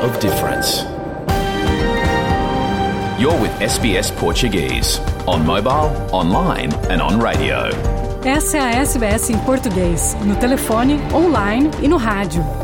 [0.00, 0.82] of difference.
[3.20, 7.68] You're with SBS Portuguese on mobile, online and on radio.
[8.24, 12.59] Essa é a SBS em português, no telefone, online e no rádio.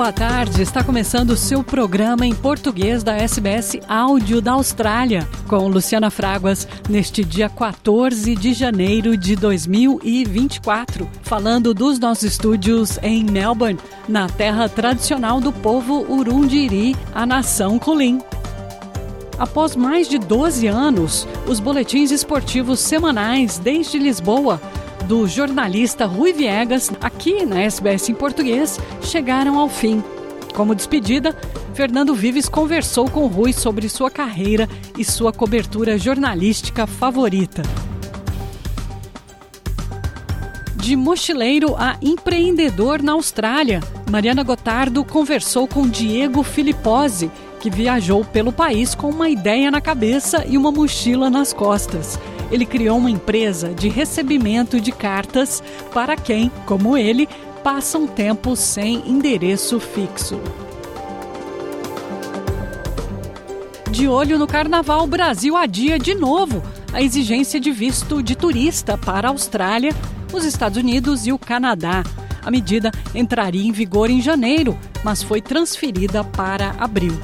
[0.00, 0.62] Boa tarde.
[0.62, 6.66] Está começando o seu programa em português da SBS Áudio da Austrália, com Luciana Fraguas,
[6.88, 14.70] neste dia 14 de janeiro de 2024, falando dos nossos estúdios em Melbourne, na terra
[14.70, 18.22] tradicional do povo Urundiri, a nação Kulin.
[19.38, 24.60] Após mais de 12 anos, os boletins esportivos semanais desde Lisboa
[25.10, 30.04] do jornalista Rui Viegas, aqui na SBS em português, chegaram ao fim.
[30.54, 31.36] Como despedida,
[31.74, 37.62] Fernando Vives conversou com Rui sobre sua carreira e sua cobertura jornalística favorita.
[40.76, 48.52] De mochileiro a empreendedor na Austrália, Mariana Gotardo conversou com Diego Filipposi, que viajou pelo
[48.52, 52.16] país com uma ideia na cabeça e uma mochila nas costas
[52.50, 55.62] ele criou uma empresa de recebimento de cartas
[55.92, 57.28] para quem, como ele,
[57.62, 60.40] passa um tempo sem endereço fixo.
[63.90, 66.62] De olho no Carnaval, o Brasil adia de novo
[66.92, 69.94] a exigência de visto de turista para a Austrália,
[70.32, 72.02] os Estados Unidos e o Canadá.
[72.42, 77.18] A medida entraria em vigor em janeiro, mas foi transferida para abril.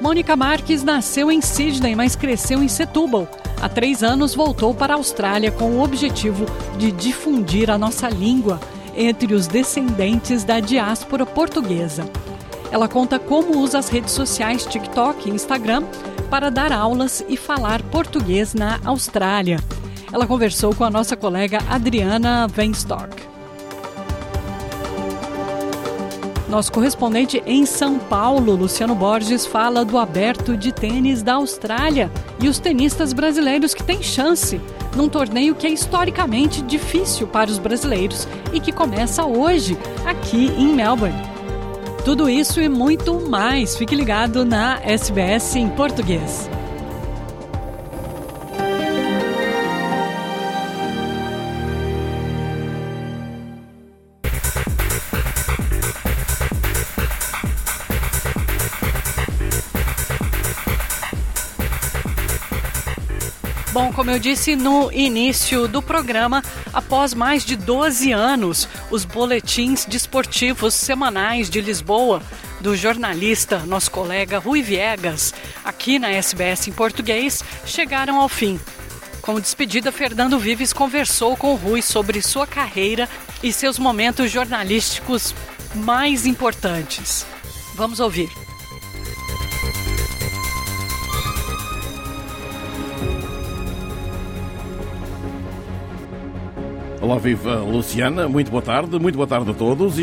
[0.00, 3.28] Mônica Marques nasceu em Sydney, mas cresceu em Setúbal.
[3.64, 6.44] Há três anos voltou para a Austrália com o objetivo
[6.76, 8.60] de difundir a nossa língua
[8.94, 12.04] entre os descendentes da diáspora portuguesa.
[12.70, 15.82] Ela conta como usa as redes sociais TikTok e Instagram
[16.28, 19.58] para dar aulas e falar português na Austrália.
[20.12, 23.33] Ela conversou com a nossa colega Adriana Weinstock.
[26.48, 32.10] Nosso correspondente em São Paulo, Luciano Borges, fala do aberto de tênis da Austrália
[32.40, 34.60] e os tenistas brasileiros que têm chance
[34.94, 40.74] num torneio que é historicamente difícil para os brasileiros e que começa hoje aqui em
[40.74, 41.34] Melbourne.
[42.04, 43.76] Tudo isso e muito mais.
[43.76, 46.50] Fique ligado na SBS em português.
[63.94, 70.74] Como eu disse no início do programa, após mais de 12 anos, os boletins desportivos
[70.74, 72.20] semanais de Lisboa
[72.60, 75.32] do jornalista, nosso colega Rui Viegas,
[75.64, 78.58] aqui na SBS em português, chegaram ao fim.
[79.22, 83.08] Como despedida, Fernando Vives conversou com Rui sobre sua carreira
[83.42, 85.34] e seus momentos jornalísticos
[85.74, 87.24] mais importantes.
[87.76, 88.43] Vamos ouvir.
[97.04, 99.96] Olá, viva Luciana, muito boa tarde, muito boa tarde a todos.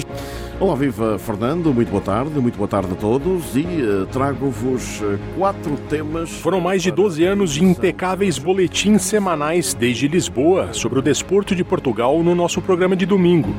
[0.60, 5.18] Olá, viva Fernando, muito boa tarde, muito boa tarde a todos e uh, trago-vos uh,
[5.36, 6.30] quatro temas.
[6.30, 11.64] Foram mais de 12 anos de impecáveis boletins semanais desde Lisboa sobre o desporto de
[11.64, 13.56] Portugal no nosso programa de domingo.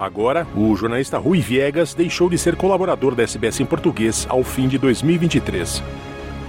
[0.00, 4.66] Agora, o jornalista Rui Viegas deixou de ser colaborador da SBS em português ao fim
[4.66, 5.82] de 2023.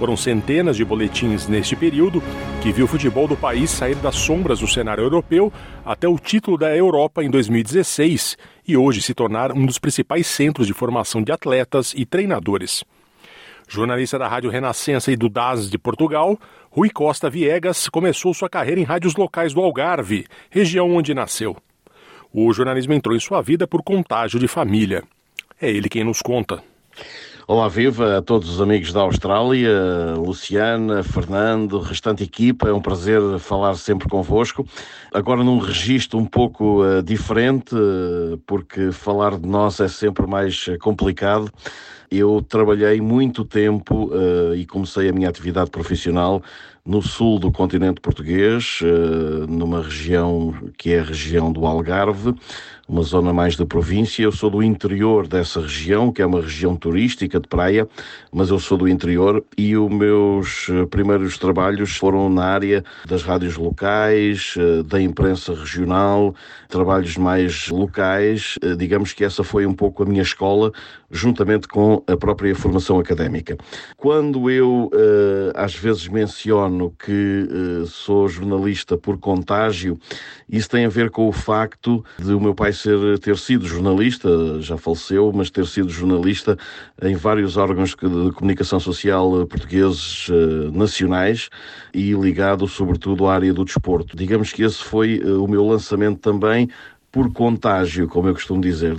[0.00, 2.22] Foram centenas de boletins neste período
[2.62, 5.52] que viu o futebol do país sair das sombras do cenário europeu
[5.84, 10.66] até o título da Europa em 2016 e hoje se tornar um dos principais centros
[10.66, 12.82] de formação de atletas e treinadores.
[13.68, 16.38] Jornalista da Rádio Renascença e do DAS de Portugal,
[16.70, 21.54] Rui Costa Viegas começou sua carreira em rádios locais do Algarve, região onde nasceu.
[22.32, 25.02] O jornalismo entrou em sua vida por contágio de família.
[25.60, 26.64] É ele quem nos conta.
[27.52, 33.20] Olá, viva a todos os amigos da Austrália, Luciana, Fernando, restante equipa, é um prazer
[33.40, 34.64] falar sempre convosco.
[35.12, 40.68] Agora num registro um pouco uh, diferente, uh, porque falar de nós é sempre mais
[40.68, 41.50] uh, complicado.
[42.10, 44.10] Eu trabalhei muito tempo
[44.56, 46.42] e comecei a minha atividade profissional
[46.84, 48.80] no sul do continente português,
[49.48, 52.34] numa região que é a região do Algarve,
[52.90, 54.24] uma zona mais da província.
[54.24, 57.88] Eu sou do interior dessa região, que é uma região turística de praia,
[58.32, 63.22] mas eu sou do interior e os meus eh, primeiros trabalhos foram na área das
[63.22, 66.34] rádios locais, eh, da imprensa regional,
[66.68, 68.58] trabalhos mais locais.
[68.76, 70.72] Digamos que essa foi um pouco a minha escola,
[71.10, 73.56] juntamente com a própria formação académica.
[73.96, 74.90] Quando eu
[75.54, 77.48] às vezes menciono que
[77.86, 79.98] sou jornalista por contágio,
[80.48, 84.60] isso tem a ver com o facto de o meu pai ser, ter sido jornalista,
[84.60, 86.56] já faleceu, mas ter sido jornalista
[87.02, 90.28] em vários órgãos de comunicação social portugueses
[90.72, 91.48] nacionais
[91.94, 94.16] e ligado sobretudo à área do desporto.
[94.16, 96.68] Digamos que esse foi o meu lançamento também
[97.12, 98.96] por contágio, como eu costumo dizer.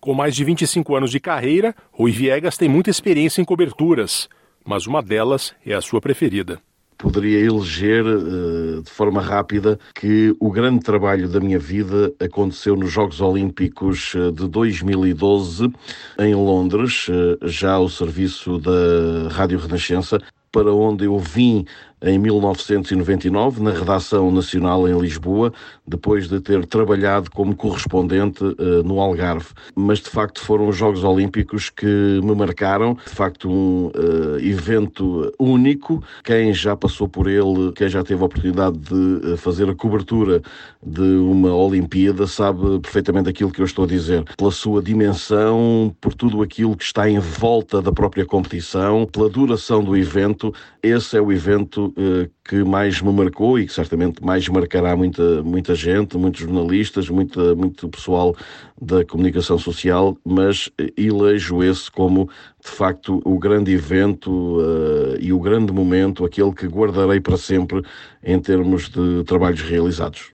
[0.00, 4.30] Com mais de 25 anos de carreira, Rui Viegas tem muita experiência em coberturas,
[4.64, 6.58] mas uma delas é a sua preferida.
[6.96, 12.90] Poderia eleger uh, de forma rápida que o grande trabalho da minha vida aconteceu nos
[12.90, 15.70] Jogos Olímpicos eh, de 2012
[16.18, 20.18] em Londres, uh, já ao serviço da Rádio Renascença,
[20.50, 21.64] para onde eu vim
[22.02, 25.52] em 1999 na redação nacional em Lisboa,
[25.86, 29.48] depois de ter trabalhado como correspondente uh, no Algarve.
[29.74, 35.32] Mas de facto foram os Jogos Olímpicos que me marcaram, de facto um uh, evento
[35.38, 36.02] único.
[36.24, 40.42] Quem já passou por ele, quem já teve a oportunidade de uh, fazer a cobertura
[40.82, 44.24] de uma Olimpíada, sabe perfeitamente aquilo que eu estou a dizer.
[44.36, 49.84] Pela sua dimensão, por tudo aquilo que está em volta da própria competição, pela duração
[49.84, 54.48] do evento, esse é o evento uh, que mais me marcou e que certamente mais
[54.48, 58.34] marcará muita, muita gente, muitos jornalistas, muita, muito pessoal
[58.80, 62.28] da comunicação social, mas elejo esse como,
[62.64, 67.82] de facto, o grande evento uh, e o grande momento, aquele que guardarei para sempre
[68.22, 70.30] em termos de trabalhos realizados.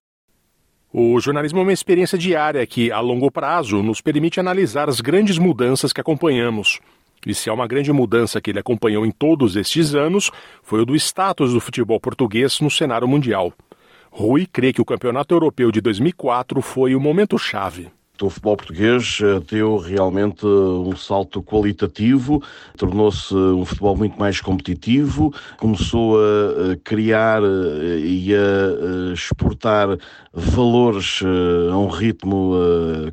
[0.93, 5.37] O jornalismo é uma experiência diária que, a longo prazo, nos permite analisar as grandes
[5.37, 6.81] mudanças que acompanhamos.
[7.27, 10.31] E se há uma grande mudança que ele acompanhou em todos estes anos,
[10.63, 13.53] foi o do status do futebol português no cenário mundial.
[14.13, 17.91] Rui crê que o Campeonato Europeu de 2004 foi o momento-chave.
[18.23, 22.43] O futebol português eh, deu realmente um salto qualitativo,
[22.77, 29.99] tornou-se um futebol muito mais competitivo, começou a criar eh, e a exportar
[30.33, 31.23] valores
[31.71, 32.53] a um ritmo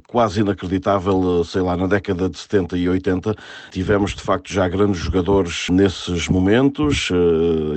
[0.08, 3.34] quase inacreditável, sei lá, na década de 70 e 80.
[3.72, 7.10] Tivemos de facto já grandes jogadores nesses momentos,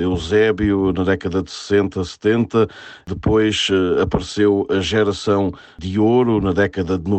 [0.00, 2.68] Eusébio na década de 60, 70,
[3.06, 3.68] depois
[4.02, 7.15] apareceu a geração de ouro na década de 90,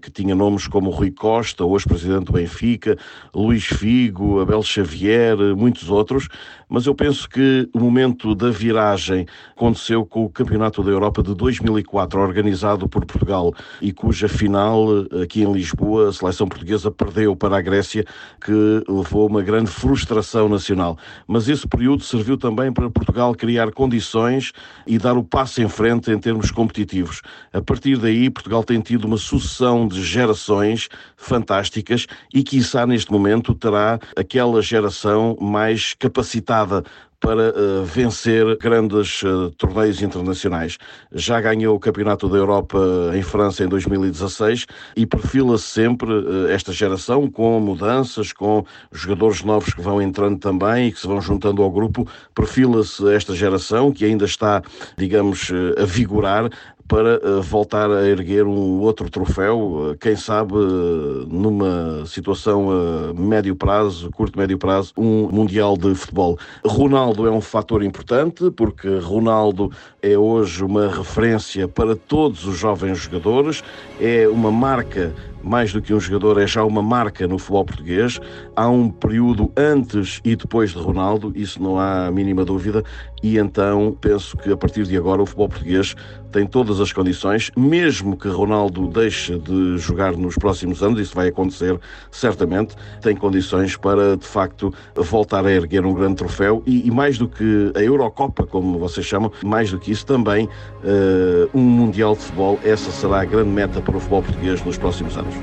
[0.00, 2.96] que tinha nomes como Rui Costa, hoje presidente do Benfica,
[3.34, 6.28] Luís Figo, Abel Xavier, muitos outros,
[6.68, 9.26] mas eu penso que o momento da viragem
[9.56, 14.86] aconteceu com o Campeonato da Europa de 2004, organizado por Portugal e cuja final
[15.22, 18.04] aqui em Lisboa a seleção portuguesa perdeu para a Grécia,
[18.44, 18.52] que
[18.88, 20.98] levou uma grande frustração nacional.
[21.26, 24.52] Mas esse período serviu também para Portugal criar condições
[24.86, 27.22] e dar o passo em frente em termos competitivos.
[27.52, 33.54] A partir daí, Portugal tem tido uma sucessão de gerações fantásticas e, quiçá, neste momento
[33.54, 36.84] terá aquela geração mais capacitada
[37.24, 40.76] para uh, vencer grandes uh, torneios internacionais.
[41.10, 42.78] Já ganhou o Campeonato da Europa
[43.14, 48.62] em França em 2016 e perfila-se sempre uh, esta geração com mudanças, com
[48.92, 52.06] jogadores novos que vão entrando também e que se vão juntando ao grupo.
[52.34, 54.62] Perfila-se esta geração que ainda está,
[54.98, 56.50] digamos, a vigorar
[56.86, 63.14] para uh, voltar a erguer um outro troféu, uh, quem sabe uh, numa situação a
[63.14, 66.38] médio prazo, curto médio prazo, um mundial de futebol.
[66.64, 69.70] Ronaldo é um fator importante porque Ronaldo
[70.02, 73.62] é hoje uma referência para todos os jovens jogadores,
[74.00, 78.20] é uma marca mais do que um jogador, é já uma marca no futebol português.
[78.56, 82.82] Há um período antes e depois de Ronaldo, isso não há a mínima dúvida,
[83.22, 85.94] e então penso que a partir de agora o futebol português
[86.30, 91.28] tem todas as condições, mesmo que Ronaldo deixe de jogar nos próximos anos, isso vai
[91.28, 91.78] acontecer
[92.10, 97.18] certamente, tem condições para de facto voltar a erguer um grande troféu e, e mais
[97.18, 102.14] do que a Eurocopa, como vocês chamam, mais do que isso também uh, um Mundial
[102.14, 105.33] de Futebol, essa será a grande meta para o futebol português nos próximos anos.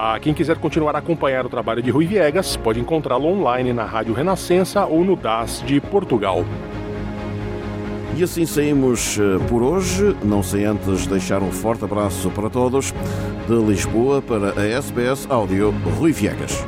[0.00, 3.84] A quem quiser continuar a acompanhar o trabalho de Rui Viegas, pode encontrá-lo online na
[3.84, 6.44] Rádio Renascença ou no DAS de Portugal.
[8.16, 12.94] E assim saímos eh, por hoje, não sem antes deixar um forte abraço para todos.
[13.48, 16.64] De Lisboa para a SBS Áudio, Rui Viegas.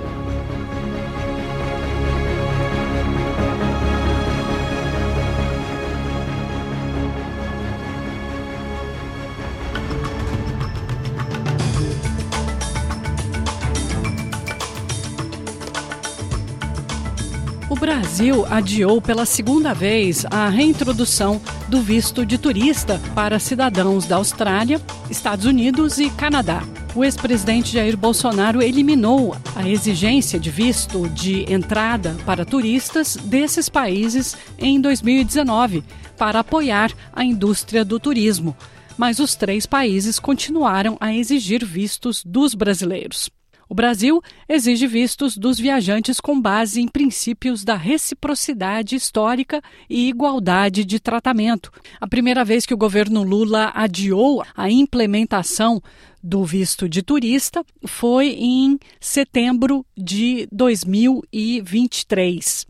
[18.21, 24.79] Brasil adiou pela segunda vez a reintrodução do visto de turista para cidadãos da Austrália,
[25.09, 26.63] Estados Unidos e Canadá.
[26.95, 34.37] O ex-presidente Jair Bolsonaro eliminou a exigência de visto de entrada para turistas desses países
[34.59, 35.83] em 2019
[36.19, 38.55] para apoiar a indústria do turismo.
[38.99, 43.31] Mas os três países continuaram a exigir vistos dos brasileiros.
[43.71, 50.85] O Brasil exige vistos dos viajantes com base em princípios da reciprocidade histórica e igualdade
[50.85, 51.71] de tratamento.
[52.01, 55.81] A primeira vez que o governo Lula adiou a implementação
[56.21, 62.70] do visto de turista foi em setembro de 2023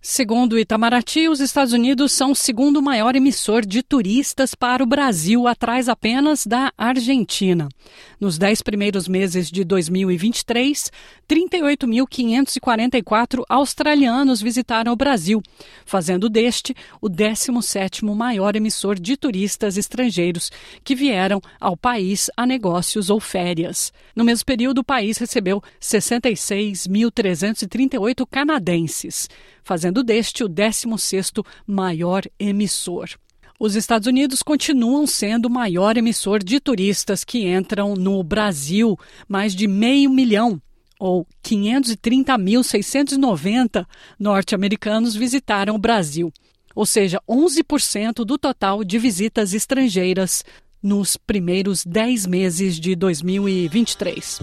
[0.08, 5.48] Segundo Itamaraty, os Estados Unidos são o segundo maior emissor de turistas para o Brasil,
[5.48, 7.68] atrás apenas da Argentina.
[8.20, 10.92] Nos dez primeiros meses de 2023,
[11.28, 15.42] 38.544 australianos visitaram o Brasil,
[15.88, 20.52] fazendo deste o 17º maior emissor de turistas estrangeiros
[20.84, 23.92] que vieram ao país a negócios ou férias.
[24.16, 29.28] No mesmo período, o país recebeu 66.338 canadenses
[29.66, 33.10] fazendo deste o 16º maior emissor.
[33.60, 38.96] Os Estados Unidos continuam sendo o maior emissor de turistas que entram no Brasil,
[39.28, 40.62] mais de meio milhão,
[41.00, 43.88] ou 530.690
[44.20, 46.32] norte-americanos visitaram o Brasil,
[46.76, 50.44] ou seja, 11% do total de visitas estrangeiras
[50.84, 54.42] nos primeiros 10 meses de 2023.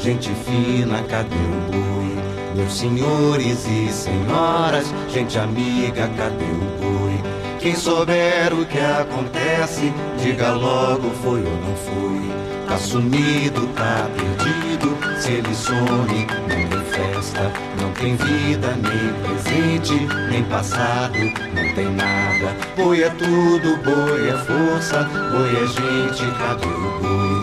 [0.00, 2.16] Gente fina, cadê o boi?
[2.56, 7.20] Meus senhores e senhoras, gente amiga, cadê o boi?
[7.58, 12.66] Quem souber o que acontece, diga logo foi ou não foi.
[12.66, 20.08] Tá sumido, tá perdido, se ele some, não tem festa, não tem vida, nem presente,
[20.30, 22.56] nem passado, não tem nada.
[22.76, 27.39] Boi é tudo, boi é força, boi é gente, cadê o boi?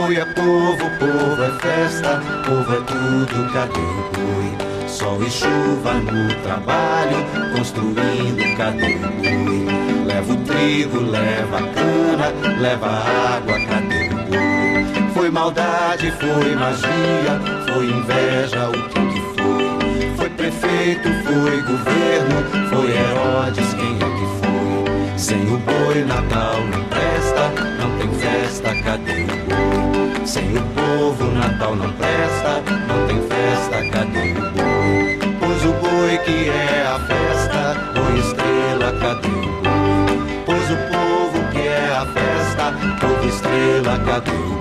[0.00, 4.88] Boi é povo, povo é festa, povo é tudo, cadê o boi?
[4.88, 7.18] Sol e chuva no trabalho,
[7.54, 10.06] construindo, cadê o boi?
[10.06, 15.10] Leva o trigo, leva a cana, leva a água, cadê o boi?
[15.12, 17.38] Foi maldade, foi magia,
[17.70, 20.16] foi inveja, o que que foi?
[20.16, 25.18] Foi prefeito, foi governo, foi Herodes, quem é que foi?
[25.18, 29.89] Sem o boi, Natal não presta, não tem festa, cadê o boi?
[30.30, 35.18] Sem o povo, o Natal não presta, não tem festa, cadê o boi?
[35.40, 40.44] Pois o boi que é a festa, boi estrela, cadê o boi?
[40.46, 44.59] Pois o povo que é a festa, povo estrela, cadê o boi?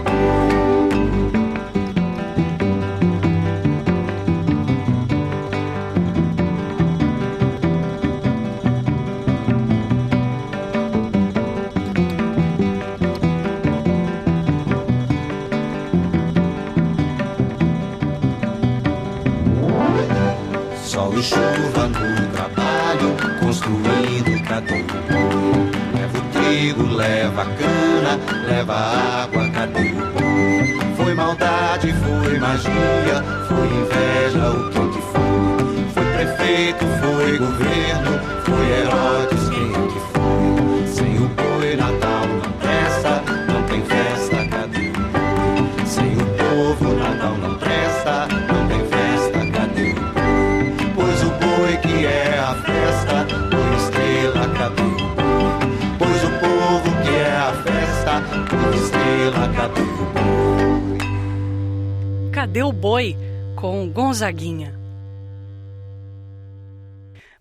[62.51, 63.15] O boi?
[63.55, 64.77] Com Gonzaguinha.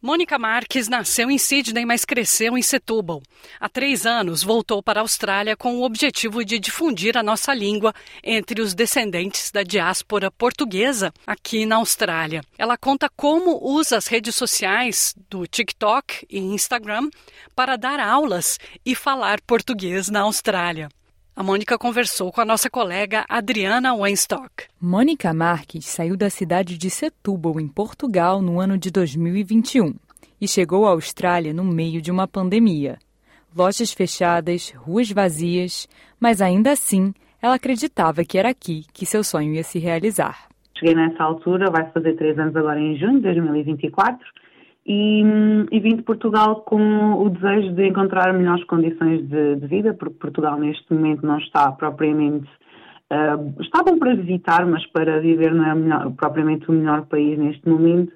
[0.00, 3.20] Mônica Marques nasceu em Sydney, mas cresceu em Setúbal.
[3.58, 7.92] Há três anos, voltou para a Austrália com o objetivo de difundir a nossa língua
[8.22, 12.42] entre os descendentes da diáspora portuguesa aqui na Austrália.
[12.56, 17.10] Ela conta como usa as redes sociais do TikTok e Instagram
[17.56, 20.88] para dar aulas e falar português na Austrália.
[21.38, 24.64] A Mônica conversou com a nossa colega Adriana Weinstock.
[24.82, 29.94] Mônica Marques saiu da cidade de Setúbal, em Portugal, no ano de 2021
[30.40, 32.98] e chegou à Austrália no meio de uma pandemia.
[33.56, 35.86] Lojas fechadas, ruas vazias,
[36.18, 40.48] mas ainda assim ela acreditava que era aqui que seu sonho ia se realizar.
[40.76, 44.26] Cheguei nessa altura, vai fazer três anos agora em junho de 2024
[44.88, 45.22] e,
[45.70, 50.14] e vim de Portugal com o desejo de encontrar melhores condições de, de vida, porque
[50.14, 52.48] Portugal neste momento não está propriamente.
[53.10, 57.38] Uh, está bom para visitar, mas para viver não é melhor, propriamente o melhor país
[57.38, 58.12] neste momento,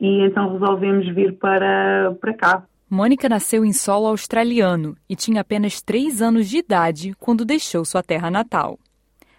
[0.00, 2.64] e então resolvemos vir para, para cá.
[2.88, 8.02] Mônica nasceu em solo australiano e tinha apenas três anos de idade quando deixou sua
[8.02, 8.78] terra natal.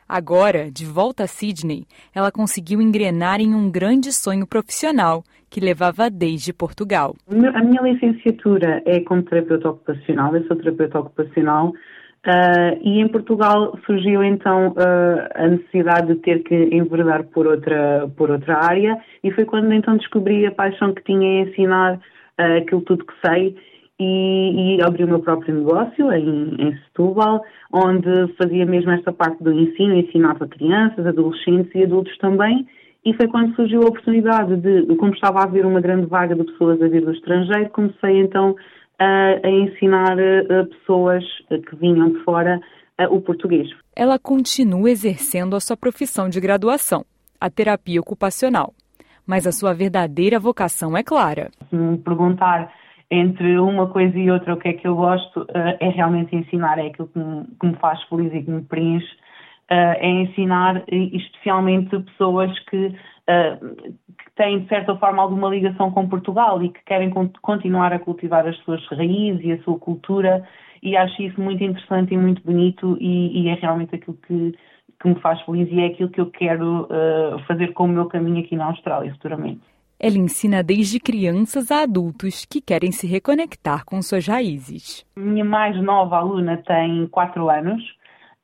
[0.07, 6.09] Agora, de volta a Sydney, ela conseguiu engrenar em um grande sonho profissional que levava
[6.09, 7.15] desde Portugal.
[7.27, 13.77] A minha licenciatura é como terapeuta ocupacional, eu sou terapeuta ocupacional uh, e em Portugal
[13.85, 19.31] surgiu então uh, a necessidade de ter que enverdar por outra, por outra área e
[19.31, 23.55] foi quando então descobri a paixão que tinha em ensinar uh, aquilo tudo que sei
[23.99, 29.43] e, e abri o meu próprio negócio em, em Setúbal, onde fazia mesmo esta parte
[29.43, 32.67] do ensino, ensinava crianças, adolescentes e adultos também,
[33.05, 36.43] e foi quando surgiu a oportunidade de, como estava a haver uma grande vaga de
[36.43, 38.55] pessoas a vir do estrangeiro, comecei então
[38.99, 42.59] a, a ensinar a pessoas que vinham de fora
[43.09, 43.67] o português.
[43.95, 47.05] Ela continua exercendo a sua profissão de graduação,
[47.39, 48.73] a terapia ocupacional.
[49.27, 51.49] Mas a sua verdadeira vocação é clara.
[51.69, 52.71] Se me perguntar
[53.09, 56.79] entre uma coisa e outra, o que é que eu gosto eh, é realmente ensinar,
[56.79, 59.07] é aquilo que me, que me faz feliz e que me preenche,
[59.69, 62.95] eh, é ensinar especialmente pessoas que,
[63.27, 67.99] eh, que têm, de certa forma, alguma ligação com Portugal e que querem continuar a
[67.99, 70.43] cultivar as suas raízes e a sua cultura,
[70.81, 74.55] e acho isso muito interessante e muito bonito, e, e é realmente aquilo que,
[74.99, 76.87] que me faz feliz e é aquilo que eu quero
[77.47, 79.74] fazer com o meu caminho aqui na Austrália futuramente.
[79.99, 85.05] Ela ensina desde crianças a adultos que querem se reconectar com suas raízes.
[85.15, 87.81] Minha mais nova aluna tem 4 anos,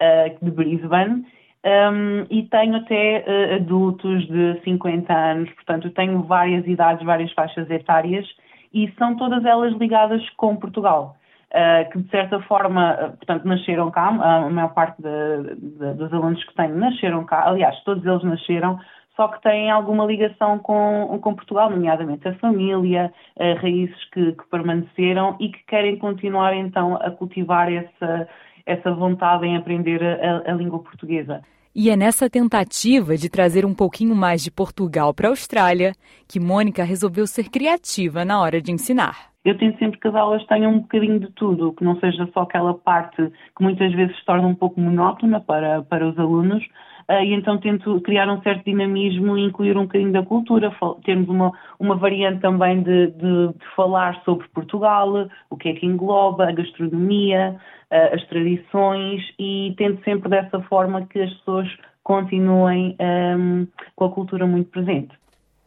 [0.02, 1.26] uh, de Brisbane,
[1.64, 7.70] um, e tenho até uh, adultos de 50 anos, portanto, tenho várias idades, várias faixas
[7.70, 8.26] etárias,
[8.74, 11.18] e são todas elas ligadas com Portugal.
[11.52, 16.42] Uh, que de certa forma, portanto, nasceram cá, a maior parte de, de, dos alunos
[16.46, 18.80] que tenho nasceram cá, aliás, todos eles nasceram
[19.15, 24.45] só que têm alguma ligação com, com Portugal, nomeadamente a família, uh, raízes que, que,
[24.50, 28.28] permaneceram e que querem continuar então a cultivar essa,
[28.65, 31.41] essa vontade em aprender a, a língua portuguesa.
[31.74, 35.93] E é nessa tentativa de trazer um pouquinho mais de Portugal para a Austrália
[36.28, 39.32] que Mônica resolveu ser criativa na hora de ensinar.
[39.43, 42.41] Eu tento sempre que as aulas tenham um bocadinho de tudo, que não seja só
[42.41, 43.15] aquela parte
[43.58, 46.63] que muitas vezes se torna um pouco monótona para, para os alunos,
[47.10, 50.72] e então tento criar um certo dinamismo e incluir um bocadinho da cultura,
[51.04, 55.86] termos uma, uma variante também de, de, de, falar sobre Portugal, o que é que
[55.86, 57.56] engloba, a gastronomia,
[57.92, 61.68] uh, as tradições, e tento sempre dessa forma que as pessoas
[62.04, 65.20] continuem um, com a cultura muito presente.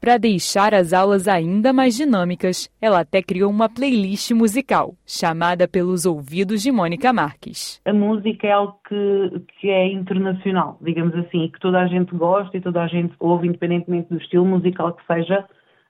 [0.05, 6.05] Para deixar as aulas ainda mais dinâmicas, ela até criou uma playlist musical, chamada pelos
[6.05, 7.81] ouvidos de Mônica Marques.
[7.87, 12.55] A música é algo que, que é internacional, digamos assim, que toda a gente gosta
[12.55, 15.43] e toda a gente ouve, independentemente do estilo musical que seja.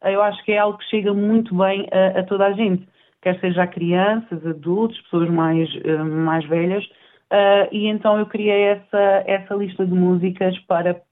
[0.04, 2.86] Eu acho que é algo que chega muito bem a, a toda a gente,
[3.20, 6.84] quer seja a crianças, adultos, pessoas mais, uh, mais velhas.
[6.84, 11.02] Uh, e então eu criei essa, essa lista de músicas para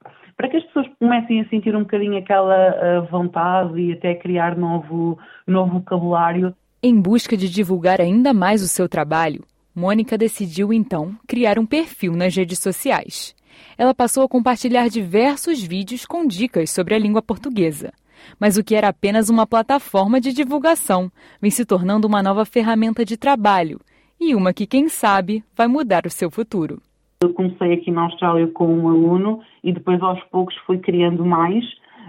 [0.43, 4.57] para que as pessoas comecem a sentir um bocadinho aquela uh, vontade e até criar
[4.57, 6.53] novo, novo vocabulário.
[6.83, 12.17] Em busca de divulgar ainda mais o seu trabalho, Mônica decidiu então criar um perfil
[12.17, 13.37] nas redes sociais.
[13.79, 17.93] Ela passou a compartilhar diversos vídeos com dicas sobre a língua portuguesa.
[18.37, 21.09] Mas o que era apenas uma plataforma de divulgação
[21.41, 23.81] vem se tornando uma nova ferramenta de trabalho
[24.21, 26.83] e uma que, quem sabe, vai mudar o seu futuro.
[27.23, 31.65] Eu comecei aqui na Austrália com um aluno e depois aos poucos fui criando mais,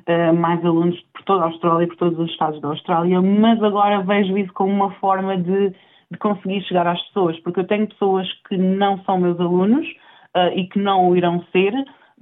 [0.10, 4.02] uh, mais alunos por toda a Austrália, por todos os estados da Austrália, mas agora
[4.02, 5.70] vejo isso como uma forma de,
[6.10, 9.86] de conseguir chegar às pessoas, porque eu tenho pessoas que não são meus alunos
[10.36, 11.72] uh, e que não o irão ser,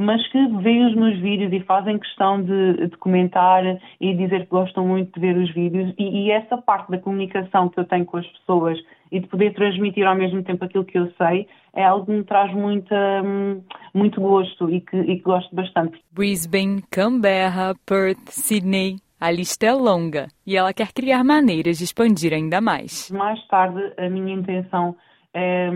[0.02, 3.64] mas que veem os meus vídeos e fazem questão de, de, comentar
[4.00, 7.70] e dizer que gostam muito de ver os vídeos e, e, essa parte da comunicação
[7.70, 8.80] que eu tenho com as pessoas
[9.12, 12.24] e de poder transmitir ao mesmo tempo aquilo que eu sei é algo que me
[12.24, 13.62] traz muita, hum,
[13.94, 16.00] muito gosto e que, e que gosto bastante.
[16.12, 22.34] Brisbane, Canberra, Perth, Sydney, a lista é longa e ela quer criar maneiras de expandir
[22.34, 23.12] ainda mais.
[23.12, 24.96] Mais tarde, a minha intenção
[25.34, 25.70] é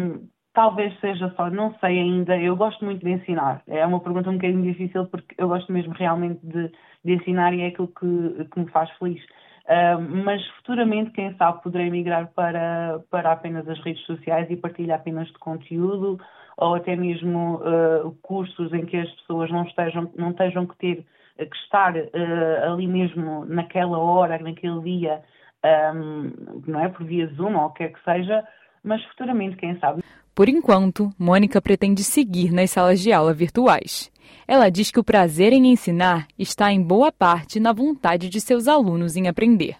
[0.56, 2.38] Talvez seja só, não sei ainda.
[2.38, 3.62] Eu gosto muito de ensinar.
[3.68, 6.72] É uma pergunta um bocadinho difícil porque eu gosto mesmo realmente de,
[7.04, 9.22] de ensinar e é aquilo que, que me faz feliz.
[9.66, 14.98] Uh, mas futuramente, quem sabe, poderei migrar para, para apenas as redes sociais e partilhar
[14.98, 16.22] apenas de conteúdo
[16.56, 21.06] ou até mesmo uh, cursos em que as pessoas não estejam, não estejam que ter
[21.38, 25.22] que estar uh, ali mesmo naquela hora, naquele dia,
[25.94, 26.32] um,
[26.66, 26.88] não é?
[26.88, 28.42] Por via Zoom ou o que é que seja,
[28.84, 30.05] mas futuramente, quem sabe.
[30.36, 34.12] Por enquanto, Mônica pretende seguir nas salas de aula virtuais.
[34.46, 38.68] Ela diz que o prazer em ensinar está em boa parte na vontade de seus
[38.68, 39.78] alunos em aprender.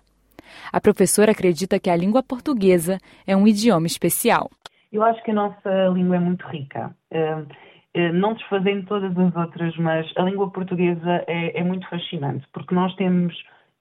[0.72, 4.50] A professora acredita que a língua portuguesa é um idioma especial.
[4.94, 6.96] Eu acho que a nossa língua é muito rica.
[7.12, 7.46] Hum,
[7.94, 12.74] hum, não desfazendo todas as outras, mas a língua portuguesa é, é muito fascinante, porque
[12.74, 13.36] nós temos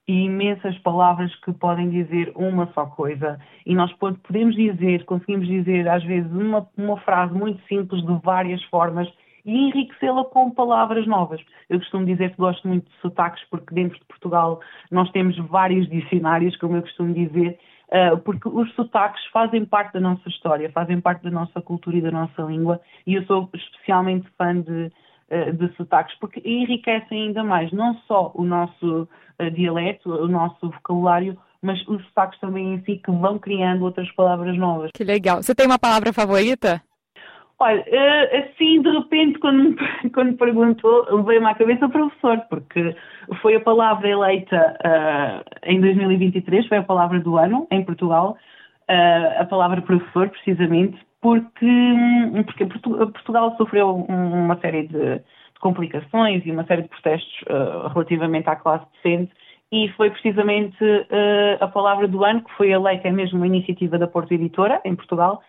[0.06, 3.38] e imensas palavras que podem dizer uma só coisa.
[3.64, 8.62] E nós podemos dizer, conseguimos dizer às vezes uma, uma frase muito simples de várias
[8.64, 9.08] formas
[9.44, 11.40] e enriquecê-la com palavras novas.
[11.68, 15.88] Eu costumo dizer que gosto muito de sotaques porque dentro de Portugal nós temos vários
[15.88, 17.58] dicionários, como eu costumo dizer,
[17.90, 22.00] eh, porque os sotaques fazem parte da nossa história, fazem parte da nossa cultura e
[22.00, 24.90] da nossa língua e eu sou especialmente fã de
[25.28, 29.08] de sotaques, porque enriquecem ainda mais não só o nosso
[29.40, 34.10] uh, dialeto, o nosso vocabulário, mas os sotaques também em si que vão criando outras
[34.12, 34.90] palavras novas.
[34.94, 35.42] Que legal.
[35.42, 36.82] Você tem uma palavra favorita?
[37.58, 39.76] Olha, uh, assim de repente, quando,
[40.12, 42.94] quando perguntou, veio-me à cabeça o professor, porque
[43.40, 48.36] foi a palavra eleita uh, em 2023, foi a palavra do ano em Portugal,
[48.90, 51.66] uh, a palavra professor, precisamente, porque,
[52.44, 55.22] porque Portugal sofreu uma série de,
[55.58, 59.32] complicações e uma série de protestos uh, relativamente à classe docente
[59.72, 63.96] e foi precisamente uh, a palavra do ano, que foi eleita é mesmo uma iniciativa
[63.96, 65.40] da Porto Editora, em Portugal,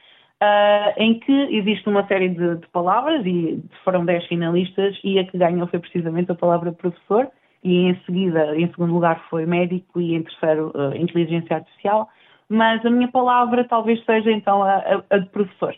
[0.42, 5.26] uh, em que existe uma série de, de, palavras e foram 10 finalistas e a
[5.26, 7.28] que ganhou foi precisamente a palavra professor
[7.62, 12.08] e em seguida, em segundo lugar foi médico e em terceiro inteligência artificial
[12.50, 15.76] mas a minha palavra talvez seja então a, a, de professor.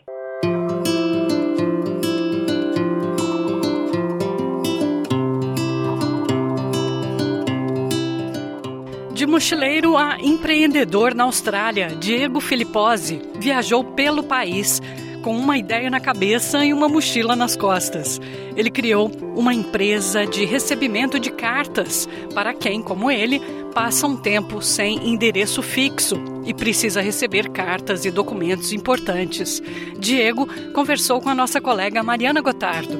[9.12, 14.80] De mochileiro a empreendedor na Austrália, Diego Filipposi viajou pelo país
[15.24, 18.20] com uma ideia na cabeça e uma mochila nas costas.
[18.56, 23.40] Ele criou uma empresa de recebimento de cartas para quem, como ele,
[23.74, 29.62] passa um tempo sem endereço fixo e precisa receber cartas e documentos importantes.
[29.98, 32.98] Diego conversou com a nossa colega Mariana Gotardo.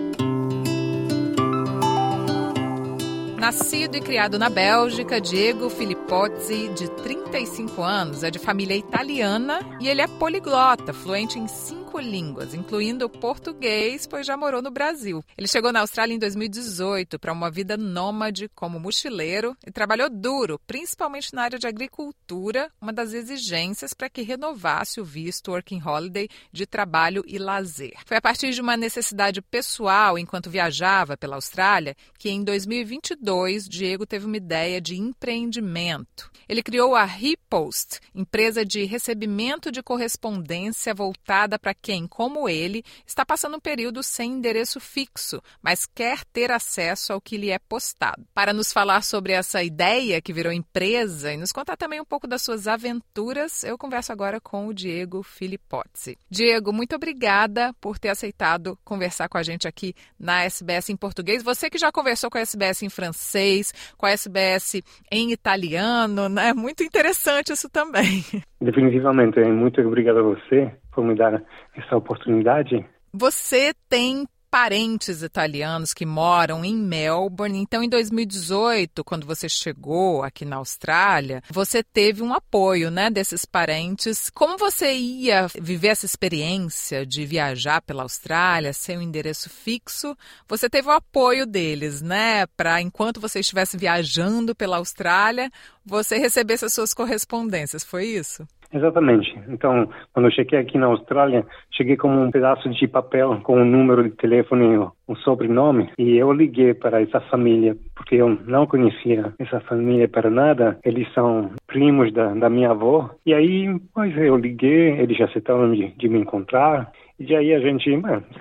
[3.39, 9.89] Nascido e criado na Bélgica, Diego Filippozzi, de 35 anos, é de família italiana e
[9.89, 15.25] ele é poliglota, fluente em cinco cinco línguas, incluindo português, pois já morou no Brasil.
[15.37, 20.61] Ele chegou na Austrália em 2018 para uma vida nômade como mochileiro e trabalhou duro,
[20.67, 26.29] principalmente na área de agricultura, uma das exigências para que renovasse o visto Working Holiday
[26.53, 27.95] de trabalho e lazer.
[28.07, 34.07] Foi a partir de uma necessidade pessoal enquanto viajava pela Austrália que em 2022 Diego
[34.07, 36.31] teve uma ideia de empreendimento.
[36.49, 43.25] Ele criou a Repost, empresa de recebimento de correspondência voltada para quem, como ele, está
[43.25, 48.27] passando um período sem endereço fixo, mas quer ter acesso ao que lhe é postado.
[48.35, 52.27] Para nos falar sobre essa ideia que virou empresa e nos contar também um pouco
[52.27, 56.19] das suas aventuras, eu converso agora com o Diego Filipozzi.
[56.31, 61.43] Diego, muito obrigada por ter aceitado conversar com a gente aqui na SBS em português.
[61.43, 66.53] Você que já conversou com a SBS em francês, com a SBS em italiano, né?
[66.53, 68.23] Muito interessante isso também.
[68.61, 69.41] Definitivamente.
[69.41, 71.41] Muito obrigado a você por me dar
[71.77, 72.85] essa oportunidade.
[73.13, 77.57] Você tem parentes italianos que moram em Melbourne.
[77.57, 83.45] Então, em 2018, quando você chegou aqui na Austrália, você teve um apoio, né, desses
[83.45, 84.29] parentes.
[84.31, 90.17] Como você ia viver essa experiência de viajar pela Austrália, sem um endereço fixo?
[90.49, 95.49] Você teve o apoio deles, né, para enquanto você estivesse viajando pela Austrália,
[95.85, 97.85] você recebesse as suas correspondências.
[97.85, 98.49] Foi isso?
[98.73, 99.39] Exatamente.
[99.49, 103.65] Então, quando eu cheguei aqui na Austrália, cheguei com um pedaço de papel com um
[103.65, 104.79] número de telefone,
[105.09, 110.29] um sobrenome, e eu liguei para essa família, porque eu não conhecia essa família para
[110.29, 110.79] nada.
[110.85, 113.11] Eles são primos da, da minha avó.
[113.25, 116.93] E aí, pois eu liguei, eles aceitaram de, de me encontrar.
[117.19, 117.91] E aí a gente,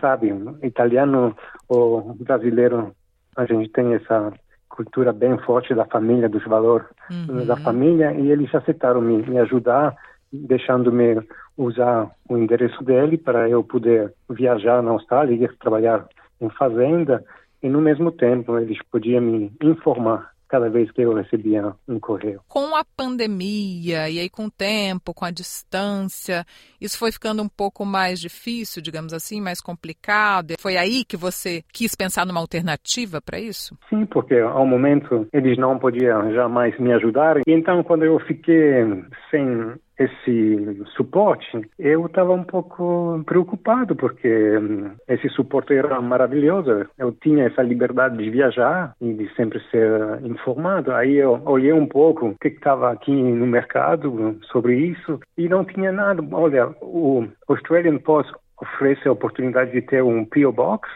[0.02, 1.36] sabe, italiano
[1.70, 2.92] ou brasileiro,
[3.36, 4.34] a gente tem essa
[4.70, 7.46] cultura bem forte da família, dos valores uhum.
[7.46, 9.96] da família, e eles aceitaram me, me ajudar
[10.32, 11.22] deixando-me
[11.58, 16.08] usar o endereço dele para eu poder viajar na Austrália e ir trabalhar
[16.40, 17.24] em fazenda
[17.62, 22.42] e no mesmo tempo eles podiam me informar cada vez que eu recebia um correio.
[22.48, 26.46] Com a pandemia e aí com o tempo, com a distância,
[26.80, 30.54] isso foi ficando um pouco mais difícil, digamos assim, mais complicado.
[30.60, 33.78] Foi aí que você quis pensar numa alternativa para isso?
[33.90, 37.40] Sim, porque ao momento eles não podiam jamais me ajudar.
[37.46, 38.86] E então quando eu fiquei
[39.30, 46.88] sem esse suporte, eu estava um pouco preocupado, porque hum, esse suporte era maravilhoso.
[46.98, 50.92] Eu tinha essa liberdade de viajar e de sempre ser informado.
[50.92, 55.66] Aí eu olhei um pouco o que estava aqui no mercado sobre isso e não
[55.66, 56.24] tinha nada.
[56.32, 58.32] Olha, o Australian Post
[58.62, 60.88] oferece a oportunidade de ter um PO Box,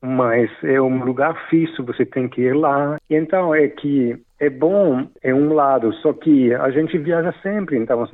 [0.00, 2.96] mas é um lugar fixo, você tem que ir lá.
[3.08, 8.08] Então é que é bom é um lado, só que a gente viaja sempre, então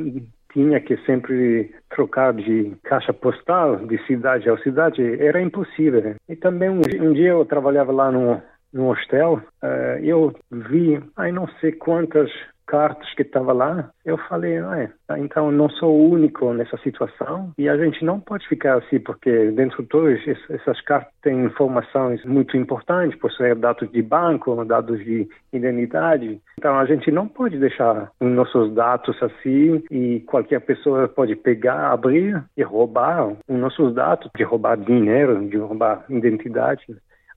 [0.52, 6.16] tinha que sempre trocar de caixa postal de cidade a cidade, era impossível.
[6.28, 11.30] E também um, um dia eu trabalhava lá no, no hostel, uh, eu vi, ai
[11.30, 12.30] não sei quantas
[12.66, 17.68] cartas que estava lá, eu falei, ah, então não sou o único nessa situação e
[17.68, 22.56] a gente não pode ficar assim, porque dentro de todas essas cartas têm informações muito
[22.56, 26.40] importantes, por ser dados de banco, dados de identidade.
[26.58, 31.92] Então a gente não pode deixar os nossos dados assim e qualquer pessoa pode pegar,
[31.92, 36.84] abrir e roubar os nossos dados, de roubar dinheiro, de roubar identidade.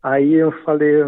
[0.02, 1.04] Aí eu falei,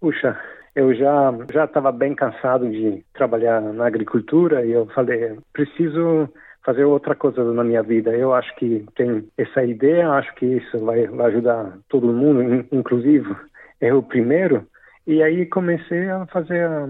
[0.00, 0.38] puxa,
[0.76, 6.28] eu já já estava bem cansado de trabalhar na agricultura e eu falei preciso
[6.62, 8.10] fazer outra coisa na minha vida.
[8.10, 13.34] Eu acho que tem essa ideia, acho que isso vai, vai ajudar todo mundo, inclusive
[13.80, 14.66] eu primeiro.
[15.06, 16.88] E aí comecei a fazer a,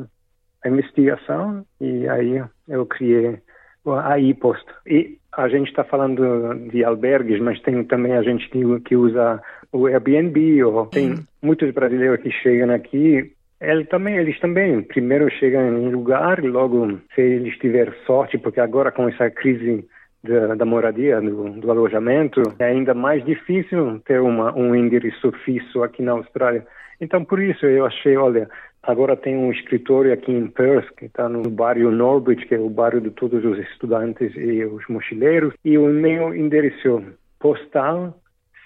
[0.64, 3.38] a investigação e aí eu criei
[3.86, 4.64] a iPost.
[4.84, 9.40] E a gente está falando de albergues, mas tem também a gente que, que usa
[9.70, 11.24] o Airbnb, ou tem hum.
[11.40, 17.20] muitos brasileiros que chegam aqui ele também, eles também primeiro chegam em lugar, logo se
[17.20, 19.86] eles tiver sorte, porque agora com essa crise
[20.22, 25.82] da, da moradia, do, do, alojamento, é ainda mais difícil ter uma, um endereço fixo
[25.82, 26.66] aqui na Austrália.
[27.00, 28.48] Então por isso eu achei, olha,
[28.82, 32.68] agora tem um escritório aqui em Perth que está no bairro Norbridge, que é o
[32.68, 37.02] bairro de todos os estudantes e os mochileiros, e o meu endereço
[37.38, 38.18] postal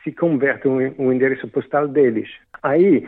[0.02, 2.28] se converte um, um endereço postal deles.
[2.62, 3.06] Aí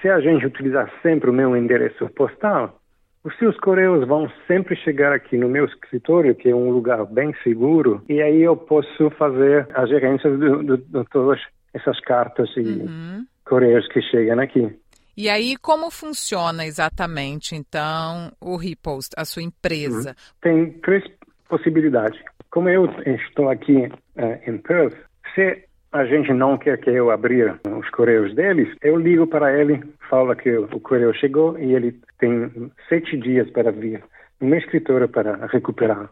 [0.00, 2.80] se a gente utilizar sempre o meu endereço postal,
[3.24, 7.34] os seus correios vão sempre chegar aqui no meu escritório, que é um lugar bem
[7.42, 11.40] seguro, e aí eu posso fazer a gerência de, todas
[11.74, 13.26] essas cartas e uhum.
[13.44, 14.74] correios que chegam aqui.
[15.16, 20.10] E aí, como funciona exatamente, então, o Repost, a sua empresa?
[20.10, 20.14] Uhum.
[20.40, 21.04] Tem três
[21.48, 22.20] possibilidades.
[22.50, 24.96] Como eu estou aqui uh, em Perth,
[25.34, 29.82] Se a gente não quer que eu abrir os correios deles, eu ligo para ele,
[30.08, 32.50] falo que o correio chegou e ele tem
[32.88, 34.02] sete dias para vir
[34.40, 36.10] no meu escritório para recuperar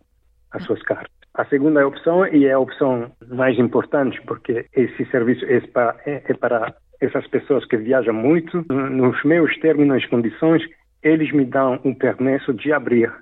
[0.53, 1.15] as suas cartas.
[1.35, 6.23] A segunda opção, e é a opção mais importante, porque esse serviço é para, é,
[6.27, 10.63] é para essas pessoas que viajam muito, nos meus termos e condições,
[11.03, 13.13] eles me dão um permesso de abrir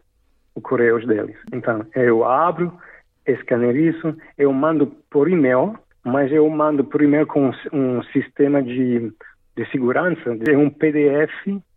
[0.55, 1.37] o correio deles.
[1.53, 2.73] Então, eu abro,
[3.27, 9.11] escanerizo, eu mando por e-mail, mas eu mando e-mail com um sistema de,
[9.57, 11.33] de segurança, é um PDF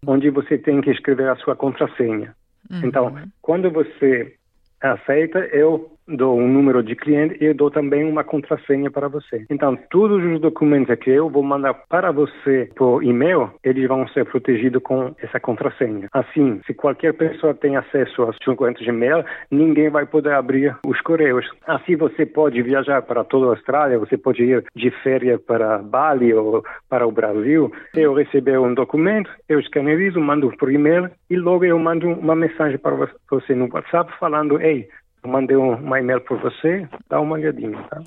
[0.05, 2.35] onde você tem que escrever a sua contrassenha.
[2.69, 2.81] Uhum.
[2.83, 4.35] Então, quando você
[4.81, 9.45] aceita, eu dou um número de cliente e eu dou também uma contrassenha para você.
[9.49, 14.25] Então, todos os documentos que eu vou mandar para você por e-mail, eles vão ser
[14.25, 16.07] protegidos com essa contrassenha.
[16.13, 20.99] Assim, se qualquer pessoa tem acesso aos contas de e-mail, ninguém vai poder abrir os
[21.01, 21.45] correios.
[21.65, 26.33] Assim, você pode viajar para toda a Austrália, você pode ir de férias para Bali
[26.33, 27.71] ou para o Brasil.
[27.95, 32.77] Eu receber um documento, eu escanerizo, mando por e-mail e logo eu mando uma mensagem
[32.77, 34.87] para você no WhatsApp falando, ei,
[35.27, 38.01] mandei um, e-mail para você, dá uma olhadinha, tá?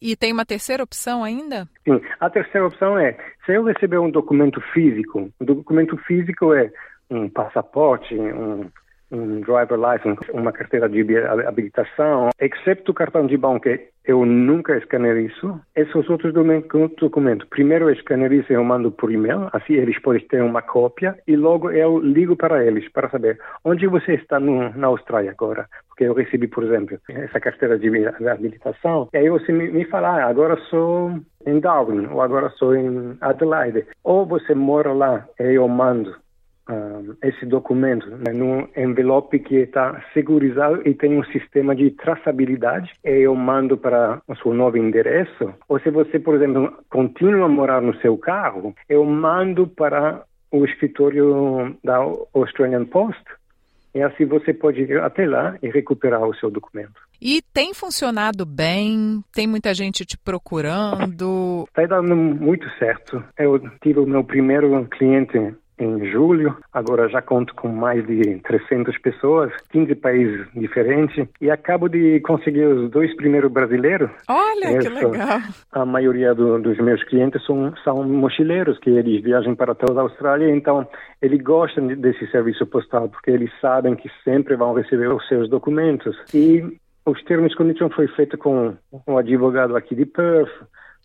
[0.00, 1.68] E tem uma terceira opção ainda?
[1.84, 6.70] Sim, a terceira opção é, se eu receber um documento físico, o documento físico é
[7.10, 8.70] um passaporte, um,
[9.10, 11.04] um driver license, uma carteira de
[11.46, 13.68] habilitação, exceto o cartão de banco,
[14.04, 15.60] eu nunca escanerizo.
[15.76, 20.42] Esses outros documentos, primeiro eu escanerizo e eu mando por e-mail, assim eles podem ter
[20.42, 24.86] uma cópia, e logo eu ligo para eles para saber onde você está no, na
[24.86, 25.68] Austrália agora.
[25.88, 27.88] Porque eu recebi, por exemplo, essa carteira de
[28.28, 32.74] habilitação, e aí você me, me fala, ah, agora sou em Darwin, ou agora sou
[32.74, 33.86] em Adelaide.
[34.04, 36.14] Ou você mora lá, e eu mando
[36.68, 42.92] uh, esse documento né, num envelope que está segurizado e tem um sistema de traçabilidade.
[43.04, 45.52] E eu mando para o seu novo endereço.
[45.68, 50.64] Ou se você, por exemplo, continua a morar no seu carro, eu mando para o
[50.64, 51.96] escritório da
[52.34, 53.22] Australian Post.
[53.94, 57.00] E assim você pode ir até lá e recuperar o seu documento.
[57.20, 59.24] E tem funcionado bem?
[59.32, 61.64] Tem muita gente te procurando?
[61.66, 63.24] Está dando muito certo.
[63.36, 66.56] Eu tive o meu primeiro cliente em julho.
[66.72, 72.64] Agora já conto com mais de 300 pessoas, 15 países diferentes e acabo de conseguir
[72.64, 74.10] os dois primeiros brasileiros.
[74.28, 75.40] Olha, que legal!
[75.72, 80.02] A maioria do, dos meus clientes são, são mochileiros que eles viajam para toda a
[80.02, 80.86] Austrália, então
[81.20, 86.16] eles gostam desse serviço postal porque eles sabem que sempre vão receber os seus documentos.
[86.34, 86.62] E
[87.04, 90.50] os termos de condição foi feito com um advogado aqui de Perth,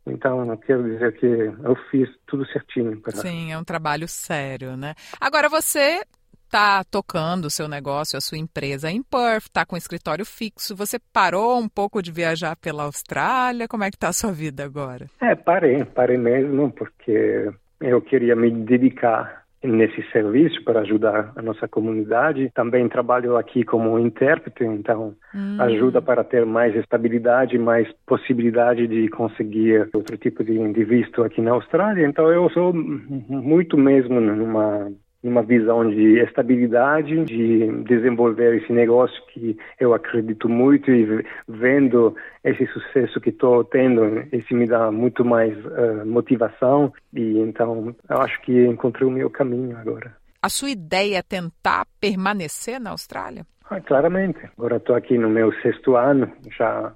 [0.05, 2.99] então, não quero dizer que eu fiz tudo certinho.
[3.01, 3.15] Para...
[3.15, 4.93] Sim, é um trabalho sério, né?
[5.19, 6.01] Agora, você
[6.45, 10.75] está tocando o seu negócio, a sua empresa em Perth, está com escritório fixo.
[10.75, 13.67] Você parou um pouco de viajar pela Austrália?
[13.67, 15.07] Como é que está a sua vida agora?
[15.19, 21.67] É, parei, parei mesmo, porque eu queria me dedicar nesse serviço para ajudar a nossa
[21.67, 22.51] comunidade.
[22.53, 25.57] Também trabalho aqui como intérprete, então hum.
[25.59, 31.41] ajuda para ter mais estabilidade, mais possibilidade de conseguir outro tipo de, de visto aqui
[31.41, 32.05] na Austrália.
[32.05, 34.91] Então eu sou muito mesmo numa
[35.23, 42.65] uma visão de estabilidade, de desenvolver esse negócio que eu acredito muito e vendo esse
[42.67, 48.41] sucesso que estou tendo, isso me dá muito mais uh, motivação e então eu acho
[48.41, 50.15] que encontrei o meu caminho agora.
[50.41, 53.45] A sua ideia é tentar permanecer na Austrália?
[53.69, 54.39] Ah, claramente.
[54.57, 56.93] Agora estou aqui no meu sexto ano, já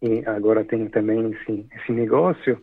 [0.00, 2.58] e agora tenho também esse, esse negócio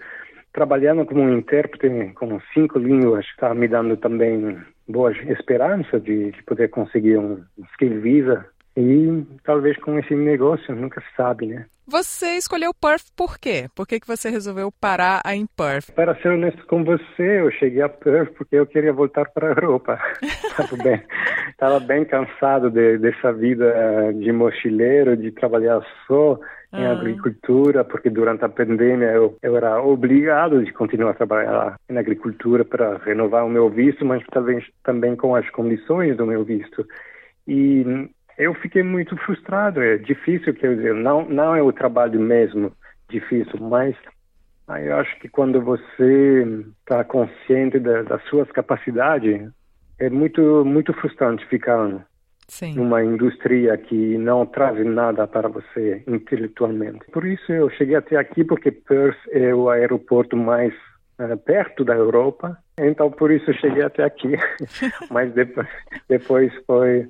[0.54, 6.69] trabalhando como intérprete com cinco línguas está me dando também boa esperança de, de, poder
[6.69, 7.43] conseguir um
[7.74, 11.65] skill visa e talvez com esse negócio nunca se sabe, né?
[11.86, 13.67] Você escolheu Perth por quê?
[13.76, 15.91] Por que, que você resolveu parar em Perth?
[15.93, 19.52] Para ser honesto com você, eu cheguei a Perth porque eu queria voltar para a
[19.52, 20.00] Europa.
[20.22, 21.04] Estava bem,
[21.58, 26.39] tava bem cansado de, dessa vida de mochileiro, de trabalhar só
[26.74, 26.93] em ah.
[26.93, 32.65] agricultura, porque durante a pandemia eu, eu era obrigado de continuar a trabalhar na agricultura
[32.65, 36.88] para renovar o meu visto, mas talvez também com as condições do meu visto.
[37.48, 39.82] E eu fiquei muito frustrado.
[39.82, 42.72] É difícil, quer dizer, não, não é o trabalho mesmo
[43.10, 43.96] difícil, mas
[44.67, 49.50] aí eu acho que quando você está consciente da, das suas capacidades,
[50.00, 52.06] é muito, muito frustrante ficar
[52.48, 52.76] Sim.
[52.76, 57.06] numa indústria que não traz nada para você intelectualmente.
[57.12, 60.74] Por isso eu cheguei até aqui porque Perth é o aeroporto mais
[61.20, 64.36] uh, perto da Europa, então por isso eu cheguei até aqui.
[65.10, 65.68] Mas depois,
[66.10, 67.07] depois foi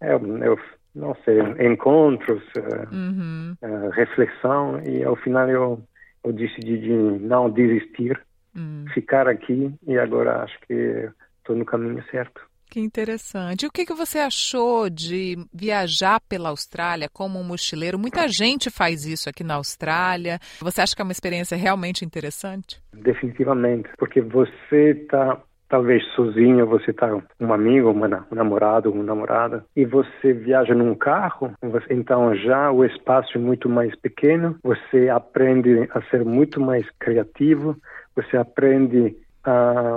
[0.00, 0.58] eu, eu
[0.94, 3.54] não sei, encontros, uh, uhum.
[3.62, 5.82] uh, reflexão e ao final eu
[6.24, 8.20] eu decidi de não desistir,
[8.54, 8.84] hum.
[8.92, 12.40] ficar aqui e agora acho que estou no caminho certo.
[12.70, 13.64] Que interessante.
[13.64, 17.98] E o que, que você achou de viajar pela Austrália como um mochileiro?
[17.98, 20.38] Muita gente faz isso aqui na Austrália.
[20.60, 22.80] Você acha que é uma experiência realmente interessante?
[22.92, 27.08] Definitivamente, porque você está talvez sozinho, você está
[27.40, 32.70] um amigo, uma, um namorado, uma namorada, e você viaja num carro, você, então já
[32.70, 37.76] o espaço é muito mais pequeno, você aprende a ser muito mais criativo,
[38.14, 39.96] você aprende a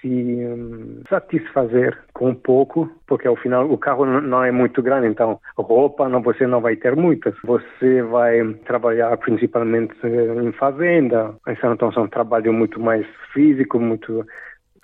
[0.00, 5.40] se um, satisfazer com pouco, porque ao final o carro não é muito grande, então
[5.56, 7.34] roupa não, você não vai ter muitas.
[7.42, 14.26] Você vai trabalhar principalmente em fazenda, então são um trabalho muito mais físico, muito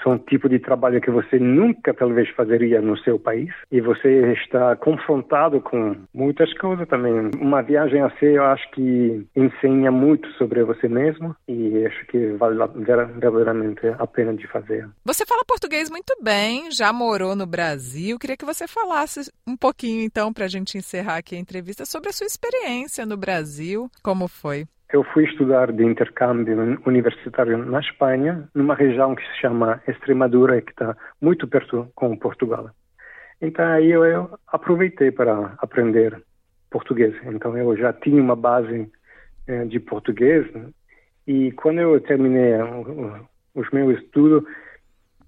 [0.02, 4.32] são um tipo de trabalho que você nunca talvez fazeria no seu país e você
[4.32, 7.30] está confrontado com muitas coisas também.
[7.40, 12.56] Uma viagem assim eu acho que ensina muito sobre você mesmo e acho que vale
[12.76, 14.88] verdadeiramente a pena de fazer.
[15.04, 18.18] Você fala português muito bem, já morou no Brasil.
[18.18, 22.10] Queria que você falasse um pouquinho então para a gente encerrar aqui a entrevista sobre
[22.10, 24.66] a sua experiência no Brasil, como foi.
[24.90, 30.70] Eu fui estudar de intercâmbio universitário na Espanha, numa região que se chama Extremadura, que
[30.70, 32.70] está muito perto com Portugal.
[33.40, 36.22] Então aí eu, eu aproveitei para aprender
[36.70, 37.14] português.
[37.24, 38.90] Então eu já tinha uma base
[39.46, 40.46] eh, de português
[41.26, 42.54] e quando eu terminei
[43.54, 44.42] os meus estudos,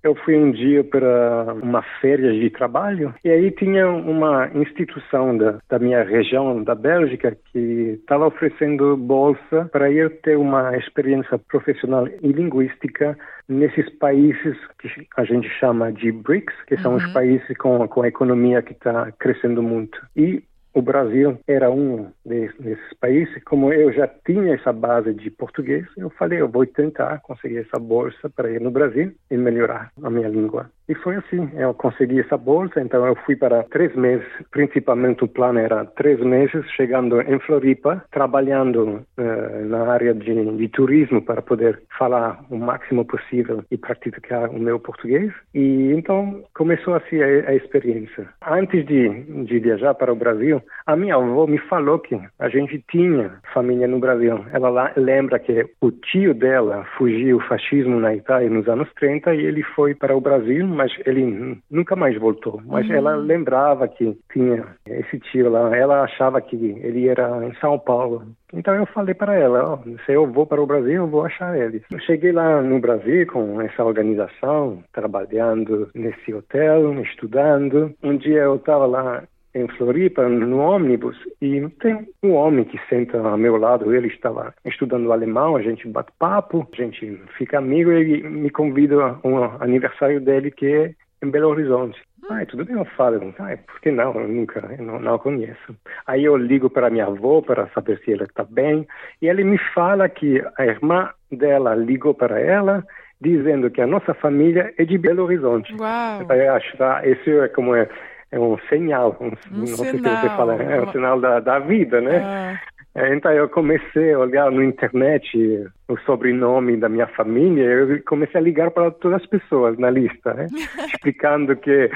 [0.02, 5.58] eu fui um dia para uma férias de trabalho e aí tinha uma instituição da,
[5.68, 12.06] da minha região, da Bélgica, que estava oferecendo bolsa para ir ter uma experiência profissional
[12.08, 13.16] e linguística
[13.48, 16.98] nesses países que a gente chama de BRICS, que são uhum.
[16.98, 20.00] os países com, com a economia que está crescendo muito.
[20.16, 20.42] E
[20.72, 23.42] o Brasil era um desses países.
[23.44, 27.78] Como eu já tinha essa base de português, eu falei, eu vou tentar conseguir essa
[27.78, 30.70] bolsa para ir no Brasil e melhorar a minha língua.
[30.90, 35.28] E foi assim, eu consegui essa bolsa, então eu fui para três meses, principalmente o
[35.28, 41.40] plano era três meses, chegando em Floripa, trabalhando uh, na área de, de, turismo para
[41.40, 45.32] poder falar o máximo possível e praticar o meu português.
[45.54, 48.26] E então começou assim a, a experiência.
[48.44, 52.84] Antes de, de viajar para o Brasil, a minha avó me falou que a gente
[52.90, 54.44] tinha família no Brasil.
[54.52, 59.36] Ela lá, lembra que o tio dela fugiu o fascismo na Itália nos anos 30
[59.36, 62.58] e ele foi para o Brasil, mas ele nunca mais voltou.
[62.64, 62.94] Mas uhum.
[62.94, 65.76] ela lembrava que tinha esse tio lá.
[65.76, 68.22] Ela achava que ele era em São Paulo.
[68.54, 71.56] Então eu falei para ela, oh, se eu vou para o Brasil, eu vou achar
[71.56, 71.82] ele.
[71.90, 77.94] Eu cheguei lá no Brasil com essa organização, trabalhando nesse hotel, estudando.
[78.02, 79.22] Um dia eu estava lá
[79.54, 84.54] em Floripa, no ônibus, e tem um homem que senta ao meu lado, ele estava
[84.64, 89.26] estudando alemão, a gente bate papo, a gente fica amigo, e ele me convida a
[89.26, 92.00] um aniversário dele que é em Belo Horizonte.
[92.30, 93.34] Ah, tudo bem, eu falo.
[93.40, 94.14] Ah, por que não?
[94.14, 95.74] Eu nunca, eu não, não conheço.
[96.06, 98.86] Aí eu ligo para minha avó para saber se ela está bem,
[99.20, 102.84] e ele me fala que a irmã dela ligou para ela
[103.20, 105.74] dizendo que a nossa família é de Belo Horizonte.
[105.74, 106.26] Uau!
[106.30, 107.06] Eu acho, tá?
[107.06, 107.88] Esse é como é
[108.32, 109.84] é um sinal, um, um não sinal.
[109.84, 112.18] sei se você fala, é um sinal da, da vida, né?
[112.18, 112.60] Ah.
[112.94, 118.40] É, então eu comecei a olhar na internet o sobrenome da minha família, eu comecei
[118.40, 120.46] a ligar para todas as pessoas na lista, né?
[120.92, 121.90] explicando que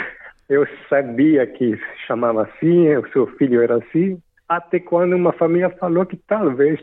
[0.49, 6.07] eu sabia que chamava assim, o seu filho era assim, até quando uma família falou
[6.07, 6.79] que talvez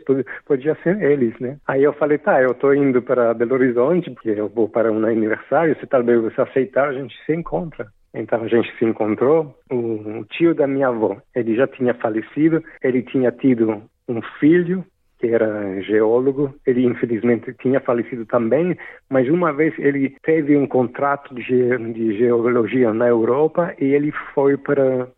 [0.46, 1.56] podia ser eles, né?
[1.66, 5.06] Aí eu falei, tá, eu estou indo para Belo Horizonte, porque eu vou para um
[5.06, 7.86] aniversário, se talvez você aceitar, a gente se encontra.
[8.14, 9.56] Então a gente se encontrou.
[9.70, 14.84] O tio da minha avó, ele já tinha falecido, ele tinha tido um filho
[15.18, 16.54] que era geólogo.
[16.66, 18.76] Ele infelizmente tinha falecido também,
[19.08, 24.12] mas uma vez ele teve um contrato de, ge de geologia na Europa e ele
[24.34, 25.08] foi para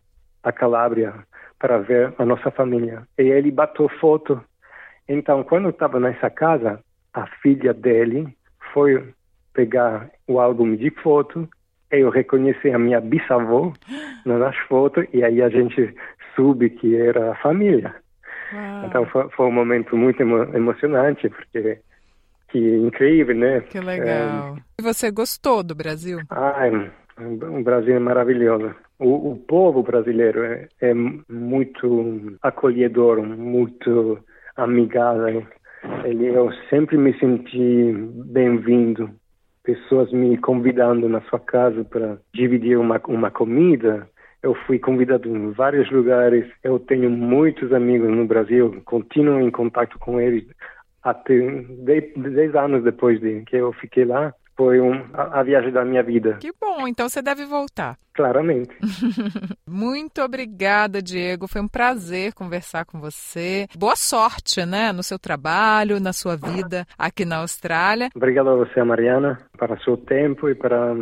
[0.43, 1.13] a Calábria
[1.59, 3.03] para ver a nossa família.
[3.17, 4.39] E ele bateu foto.
[5.09, 6.79] Então, quando estava nessa casa,
[7.13, 8.27] a filha dele
[8.73, 9.03] foi
[9.53, 11.47] pegar o álbum de foto
[11.91, 13.73] eu reconheci a minha bisavó
[14.25, 15.93] nas fotos e aí a gente
[16.35, 17.95] soube que era a família.
[18.53, 18.85] Uau.
[18.85, 21.79] Então foi, foi, um momento muito emo emocionante, porque
[22.49, 23.61] que incrível, né?
[23.61, 24.55] Que legal.
[24.57, 24.61] É...
[24.79, 26.19] E você gostou do Brasil?
[26.29, 26.67] Ah,
[27.17, 28.75] o Brasil é maravilhoso.
[28.99, 34.19] O, o povo brasileiro é, é muito acolhedor, muito
[34.55, 35.45] amigável.
[36.03, 37.93] Ele, eu sempre me senti
[38.25, 39.09] bem-vindo
[39.65, 44.07] pessoas me convidando na sua casa para dividir uma, uma comida.
[44.41, 46.45] Eu fui convidado em vários lugares.
[46.63, 50.45] Eu tenho muitos amigos no Brasil, continuo em contato com eles
[51.03, 55.83] até 10 anos depois de que eu fiquei lá, foi um, a, a, viagem da
[55.83, 56.37] minha vida.
[56.39, 57.97] Que bom, então você deve voltar.
[58.15, 58.73] Claramente.
[59.67, 61.47] Muito obrigada, Diego.
[61.47, 63.67] Foi um prazer conversar com você.
[63.77, 68.09] Boa sorte, né, no seu trabalho, na sua vida aqui na Austrália.
[68.15, 70.95] Obrigado a você, Mariana, para seu tempo e para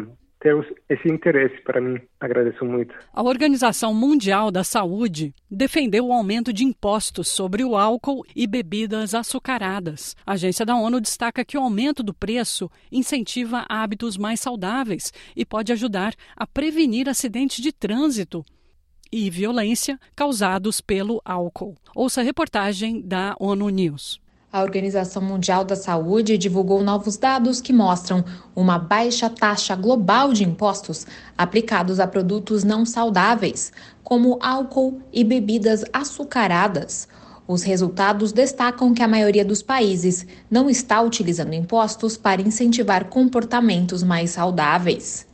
[0.43, 1.97] ter esse interesse para mim.
[2.19, 2.93] Agradeço muito.
[3.13, 9.15] A Organização Mundial da Saúde defendeu o aumento de impostos sobre o álcool e bebidas
[9.15, 10.15] açucaradas.
[10.25, 15.45] A agência da ONU destaca que o aumento do preço incentiva hábitos mais saudáveis e
[15.45, 18.43] pode ajudar a prevenir acidentes de trânsito
[19.09, 21.77] e violência causados pelo álcool.
[21.95, 24.22] Ouça a reportagem da ONU News.
[24.53, 28.23] A Organização Mundial da Saúde divulgou novos dados que mostram
[28.55, 33.73] uma baixa taxa global de impostos aplicados a produtos não saudáveis,
[34.03, 37.07] como álcool e bebidas açucaradas.
[37.47, 44.03] Os resultados destacam que a maioria dos países não está utilizando impostos para incentivar comportamentos
[44.03, 45.25] mais saudáveis.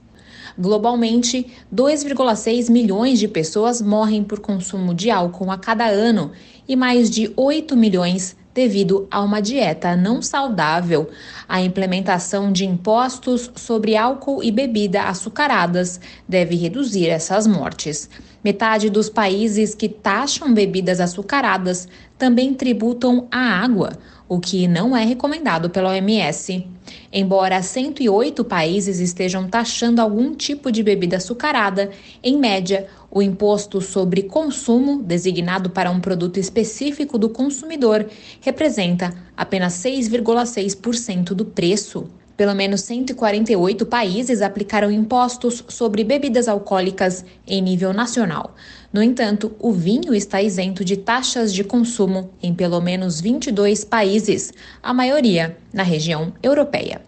[0.57, 1.45] Globalmente,
[1.75, 6.31] 2,6 milhões de pessoas morrem por consumo de álcool a cada ano
[6.65, 11.09] e mais de 8 milhões devido a uma dieta não saudável.
[11.47, 18.09] A implementação de impostos sobre álcool e bebida açucaradas deve reduzir essas mortes.
[18.43, 21.87] Metade dos países que taxam bebidas açucaradas
[22.17, 23.91] também tributam a água,
[24.29, 26.65] o que não é recomendado pela OMS.
[27.11, 31.91] Embora 108 países estejam taxando algum tipo de bebida açucarada,
[32.23, 38.05] em média, o imposto sobre consumo, designado para um produto específico do consumidor,
[38.41, 42.09] representa apenas 6,6% do preço.
[42.37, 48.55] Pelo menos 148 países aplicaram impostos sobre bebidas alcoólicas em nível nacional.
[48.93, 54.53] No entanto, o vinho está isento de taxas de consumo em pelo menos 22 países,
[54.81, 57.01] a maioria na região europeia.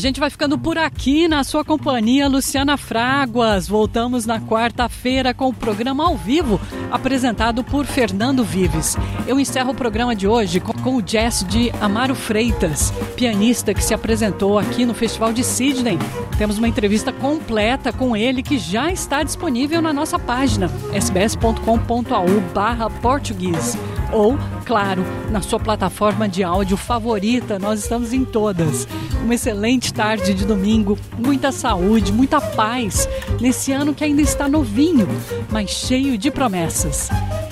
[0.00, 3.68] Gente vai ficando por aqui na sua companhia, Luciana Fraguas.
[3.68, 8.96] Voltamos na quarta-feira com o programa ao vivo, apresentado por Fernando Vives.
[9.28, 13.94] Eu encerro o programa de hoje com, o jazz de Amaro Freitas, pianista que se
[13.94, 15.98] apresentou aqui no Festival de Sydney.
[16.38, 22.88] Temos uma entrevista completa com ele que já está disponível na nossa página sbs.com.au barra
[22.88, 23.76] português
[24.12, 24.38] ou,
[24.70, 27.58] claro, na sua plataforma de áudio favorita.
[27.58, 28.86] Nós estamos em todas.
[29.24, 33.08] Uma excelente tarde de domingo, muita saúde, muita paz
[33.40, 35.08] nesse ano que ainda está novinho,
[35.50, 37.10] mas cheio de promessas.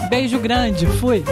[0.09, 1.25] Beijo grande, fui!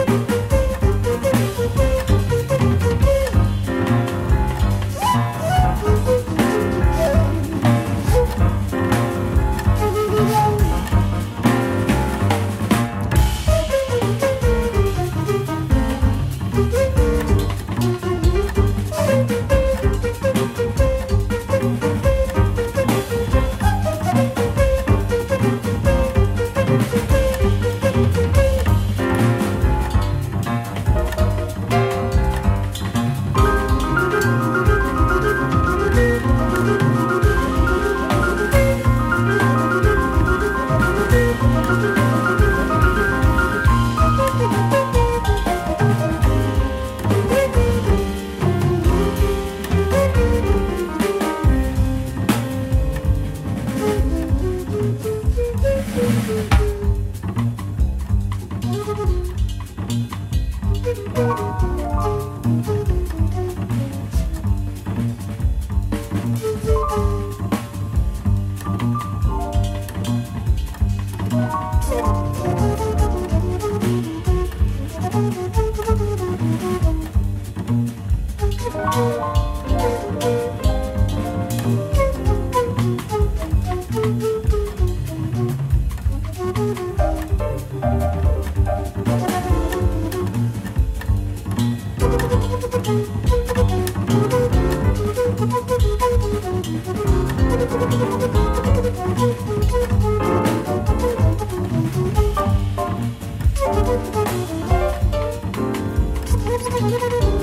[106.57, 107.36] なるほど。